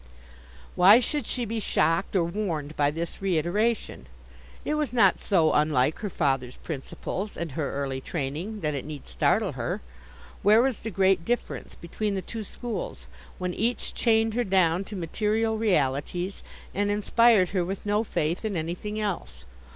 [0.73, 4.07] Why should she be shocked or warned by this reiteration?
[4.65, 9.07] It was not so unlike her father's principles, and her early training, that it need
[9.07, 9.79] startle her.
[10.41, 13.05] Where was the great difference between the two schools,
[13.37, 16.41] when each chained her down to material realities,
[16.73, 19.45] and inspired her with no faith in anything else?